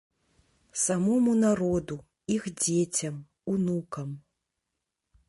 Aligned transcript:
Самому 0.83 1.33
народу, 1.41 1.95
іх 2.37 2.49
дзецям, 2.63 3.21
унукам. 3.53 4.09